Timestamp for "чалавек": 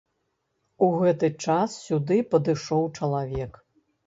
2.97-3.53